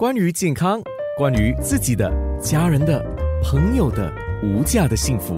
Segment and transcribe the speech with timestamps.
[0.00, 0.80] 关于健康，
[1.18, 2.10] 关于自己的、
[2.40, 3.04] 家人的、
[3.44, 4.10] 朋友的
[4.42, 5.36] 无价的幸福，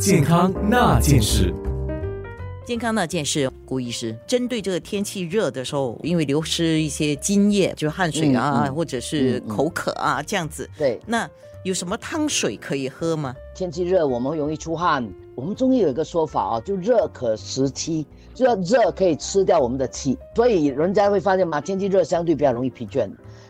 [0.00, 1.52] 健康那件事。
[2.64, 10.66] 健康那件事，顾医师针对这个天气热的时候，因为流失一些津液，就是汗水啊，嗯嗯或者是口渴啊，这样子。
[10.78, 11.28] 对，那
[11.62, 13.36] 有什么汤水可以喝吗？
[13.54, 15.06] 天气热，我们容易出汗。
[15.34, 23.06] 我们中医有一个说法啊，就热可食气，就要热可以吃掉我们的气，所以人家会发现嘛，天气热相对比较容易疲倦。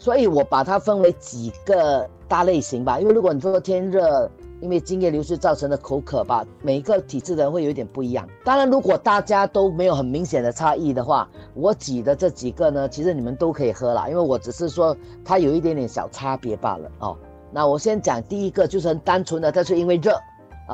[0.00, 4.28] 所以我把它分为几个大类型吧，因为如果你说天热，
[4.62, 8.26] 因为津液流失造成的口渴吧，每一个体质的人会有点不一样。
[8.42, 17.14] 当然，如果大家都没有很明显的差异的话，我举的这几个呢，其实你们都可以喝啦，因为我只是说它有一点点小差别罢了哦。
[17.52, 20.18] 那我先讲第一个，就是很单纯的，它是因为热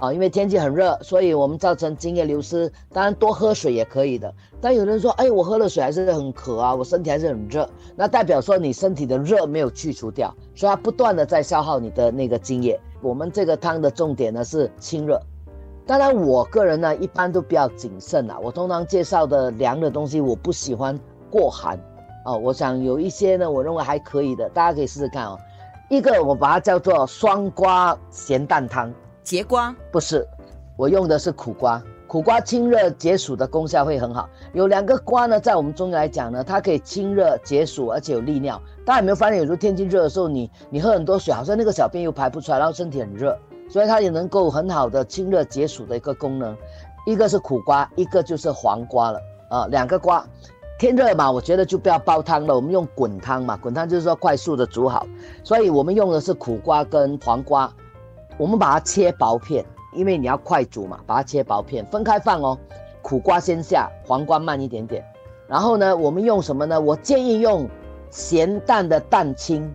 [0.01, 2.71] 啊，因为天气很热，所以我们造成津液流失。
[2.93, 12.79] 当然多喝水也可以的，但有人说，哎，我喝了水还是很渴啊，我身体还是很热，那代表说你身体的热没有去除掉，所以它不断的在消耗你的那个津液。
[13.01, 15.19] 我们这个汤的重点呢是清热。
[15.87, 20.99] 当然，我个人呢一般都比较谨慎啊，我通常介绍的凉的东西，我不喜欢
[21.31, 21.79] 过寒
[22.27, 22.37] 哦。
[22.37, 25.39] 我想有一些呢，我认为还可以的，大家可以试试看哦。
[25.89, 28.93] 一个我把它叫做双瓜咸蛋汤，
[29.27, 30.25] 节瓜不是，
[30.77, 31.83] 我用的是苦瓜。
[32.07, 34.31] 苦瓜清热解暑的功效会很好。
[34.53, 38.63] 有两个瓜呢，在我们中医来讲呢，它可以清热解暑，而且有利尿。
[38.85, 43.37] 大家有没有发现，有时候天气热的时候，你你喝很多水，好像那个小便又排不出来，然后身体很热，
[43.69, 46.57] 所以它也能够很好的清热解暑的一个功能。
[47.05, 50.25] 一个是苦瓜，一个就是黄瓜了啊，两个瓜。
[50.79, 55.05] 天热嘛，我觉得就不要煲汤了，我们用滚汤嘛，滚汤就是说快速的煮好，
[55.43, 57.73] 所以我们用的是苦瓜跟黄瓜，
[58.37, 59.65] 我们把它切薄片。
[59.93, 62.59] 因为你要快煮嘛，把它切薄片，分开放哦。
[63.01, 65.03] 苦瓜先下，黄瓜慢一点点。
[65.49, 66.79] 然后呢，我们用什么呢？
[66.79, 67.67] 我建议用
[68.11, 69.75] 咸蛋的蛋清。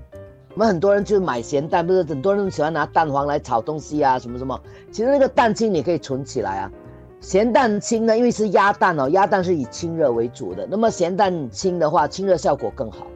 [0.53, 4.62] 我们很多人就买咸蛋，不是很多人喜欢拿蛋黄来炒东西啊，什么什么。
[4.92, 6.72] 其实那个蛋清你可以存起来啊。
[7.20, 10.68] 咸蛋清呢，因为是鸭蛋哦，鸭蛋是以清热为主的。
[10.69, 13.08] 那么咸蛋清的话，清热效果更好。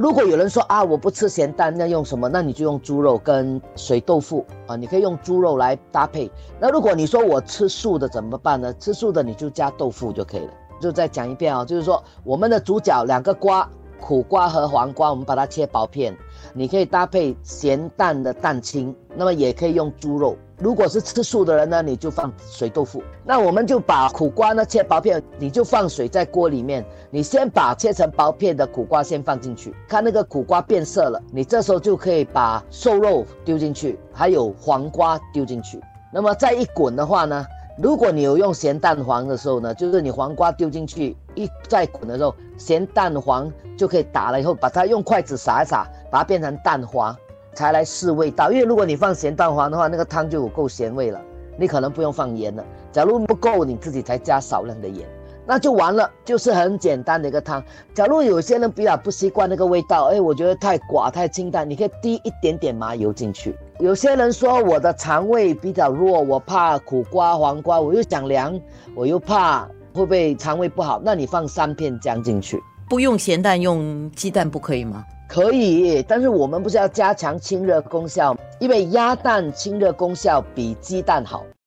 [0.00, 2.26] 如果有人说啊，我不吃咸蛋，那用什么？
[2.26, 6.30] 那你就用猪肉跟水豆腐啊，你可以用猪肉来搭配。
[6.58, 8.72] 那如果你说我吃素的怎么办呢？
[8.78, 10.52] 吃素的你就加豆腐就可以了。
[10.80, 13.68] 就再讲一遍啊，就是说我们的主角两个瓜，
[14.00, 16.16] 苦瓜和黄瓜，我们把它切薄片。
[16.52, 20.36] 你可以搭配咸蛋的蛋清，那么也可以用猪肉。
[20.58, 23.02] 如果是吃素的人呢，你就放水豆腐。
[23.24, 35.80] 那我们就把苦瓜呢切薄片，你就放水在锅里面，你先把切成薄片的苦瓜先放进去，看那个苦瓜变色了，你这时候就可以把瘦肉丢进去，还有黄瓜丢进去。
[36.12, 37.46] 那么再一滚的话呢，
[37.82, 47.16] 如果你有用咸蛋黄的时候呢，就是你黄瓜丢进去一再滚的时候，咸蛋黄就可以打了以后，把它用筷子撒一撒，把它变成蛋花。
[47.52, 51.20] 才来试味道，因为如果你放咸蛋黄的话，那个汤就有够咸味了，
[51.58, 52.64] 你可能不用放盐了。
[52.92, 55.08] 假如不够，你自己才加少量的盐，
[55.46, 57.62] 那就完了，就是很简单的一个汤。
[57.92, 63.56] 假如有些人比较不习惯那个味道，哎，我觉得太寡太清淡，你可以滴一点点麻油进去。
[63.78, 68.60] 有些人说我的肠胃比较弱，我怕苦瓜、黄瓜，我又想凉，
[68.94, 69.64] 我又怕
[69.94, 72.60] 会不会肠胃不好，那你放三片姜进去。
[72.88, 75.04] 不用咸蛋，用鸡蛋不可以吗？
[75.28, 81.44] 可以，但是我们不是要加强清热功效，因为鸭蛋清热功效比鸡蛋好。